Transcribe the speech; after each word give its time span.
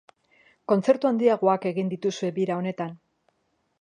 Kontzertu 0.71 1.09
handiagoak 1.11 1.67
egin 1.73 1.93
dituzue 1.93 2.31
bira 2.41 2.57
honetan. 2.63 2.97